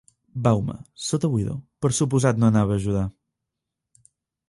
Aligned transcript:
Baume, 0.45 0.77
sota 1.09 1.29
Wido, 1.35 1.59
per 1.85 1.93
suposat 1.99 2.43
no 2.43 2.51
anava 2.53 2.77
a 2.79 2.83
ajudar. 2.85 3.09